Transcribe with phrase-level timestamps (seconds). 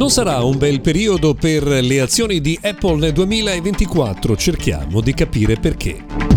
[0.00, 5.56] Non sarà un bel periodo per le azioni di Apple nel 2024, cerchiamo di capire
[5.56, 6.29] perché.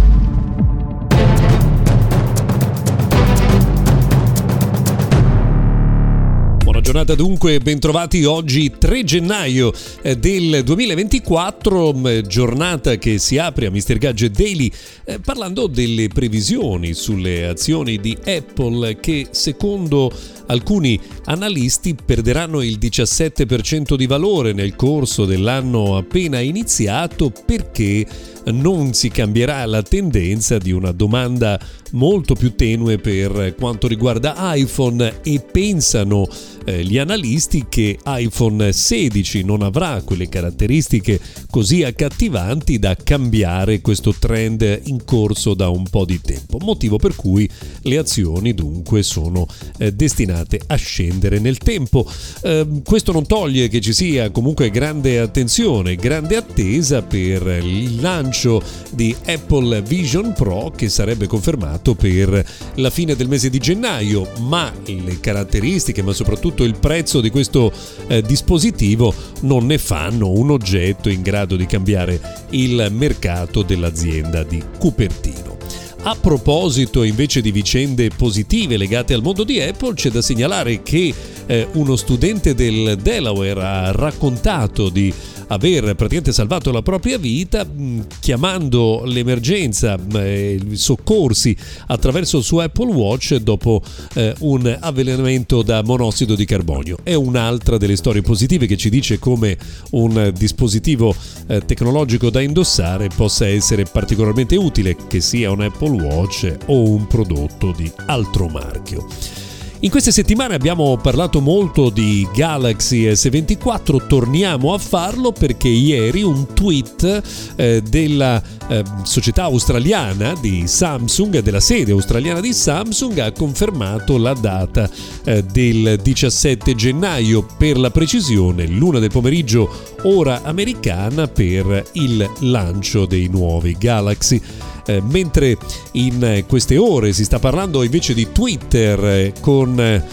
[6.94, 13.72] Giornata dunque, bentrovati oggi 3 gennaio eh, del 2024, mm, giornata che si apre a
[13.72, 13.98] Mr.
[13.98, 14.72] Gadget Daily
[15.04, 20.12] eh, parlando delle previsioni sulle azioni di Apple che secondo
[20.46, 28.06] alcuni analisti perderanno il 17% di valore nel corso dell'anno appena iniziato perché
[28.46, 31.60] non si cambierà la tendenza di una domanda
[31.92, 36.28] molto più tenue per quanto riguarda iPhone e pensano
[36.66, 41.20] eh, gli analisti che iPhone 16 non avrà quelle caratteristiche
[41.50, 47.16] così accattivanti da cambiare questo trend in corso da un po' di tempo, motivo per
[47.16, 47.50] cui
[47.82, 49.48] le azioni dunque sono
[49.78, 52.10] eh, destinate a scendere nel tempo.
[52.42, 58.62] Eh, questo non toglie che ci sia comunque grande attenzione, grande attesa per il lancio
[58.92, 64.72] di Apple Vision Pro che sarebbe confermato per la fine del mese di gennaio, ma
[64.86, 67.74] le caratteristiche, ma soprattutto il prezzo di questo
[68.06, 74.62] eh, dispositivo non ne fanno un oggetto in grado di cambiare il mercato dell'azienda di
[74.78, 75.58] Cupertino.
[76.06, 81.14] A proposito invece di vicende positive legate al mondo di Apple, c'è da segnalare che
[81.46, 85.14] eh, uno studente del Delaware ha raccontato di
[85.48, 91.56] aver praticamente salvato la propria vita mm, chiamando l'emergenza mm, i soccorsi
[91.88, 93.82] attraverso il suo Apple Watch dopo
[94.16, 96.98] eh, un avvelenamento da monossido di carbonio.
[97.04, 99.58] È un'altra delle storie positive che ci dice come
[99.92, 101.16] un dispositivo
[101.48, 107.08] eh, tecnologico da indossare possa essere particolarmente utile, che sia un Apple Watch o un
[107.08, 109.43] prodotto di altro marchio.
[109.84, 116.54] In queste settimane abbiamo parlato molto di Galaxy S24, torniamo a farlo perché ieri un
[116.54, 124.18] tweet eh, della eh, società australiana di Samsung, della sede australiana di Samsung, ha confermato
[124.18, 124.90] la data
[125.26, 133.06] eh, del 17 gennaio, per la precisione l'una del pomeriggio ora americana per il lancio
[133.06, 134.42] dei nuovi Galaxy.
[134.86, 135.58] Eh, mentre
[135.94, 140.04] in queste ore si sta parlando invece di Twitter eh, con eh,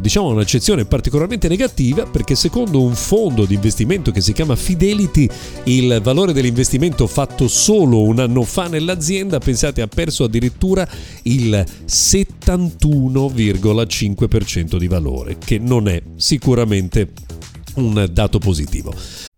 [0.00, 5.28] diciamo un'accezione particolarmente negativa perché secondo un fondo di investimento che si chiama Fidelity
[5.64, 10.88] il valore dell'investimento fatto solo un anno fa nell'azienda pensate ha perso addirittura
[11.22, 17.10] il 71,5% di valore che non è sicuramente
[17.74, 18.94] un dato positivo.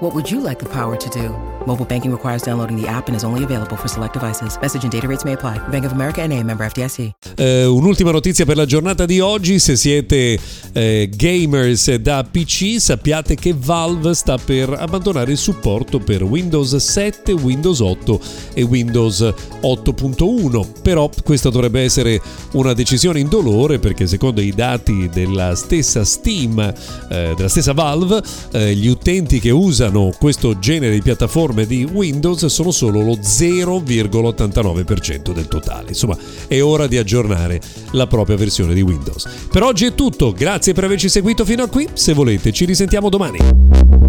[0.00, 1.36] What would you like the power to do?
[1.66, 4.56] Mobile banking requires downloading the app and is only available for select devices.
[4.60, 5.58] Message and data rates may apply.
[5.70, 7.10] Bank of America NA, member FDIC.
[7.36, 9.58] Uh, un'ultima notizia per la giornata di oggi.
[9.58, 16.22] Se siete uh, gamers da PC, sappiate che Valve sta per abbandonare il supporto per
[16.22, 18.20] Windows 7, Windows 8
[18.54, 20.66] e Windows 8.1.
[20.80, 22.20] Però questa dovrebbe essere
[22.52, 28.22] una decisione indolore perché secondo i dati della stessa Steam, uh, della stessa Valve,
[28.52, 35.32] gli utenti che usano utilizzano questo genere di piattaforme di Windows sono solo lo 0,89%
[35.32, 35.88] del totale.
[35.88, 37.60] Insomma, è ora di aggiornare
[37.92, 39.26] la propria versione di Windows.
[39.50, 43.08] Per oggi è tutto, grazie per averci seguito fino a qui, se volete ci risentiamo
[43.08, 44.07] domani.